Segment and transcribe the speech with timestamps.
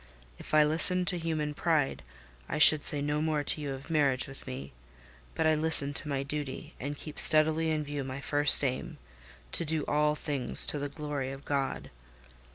[0.39, 2.01] If I listened to human pride,
[2.49, 4.73] I should say no more to you of marriage with me;
[5.35, 9.85] but I listen to my duty, and keep steadily in view my first aim—to do
[9.85, 11.91] all things to the glory of God.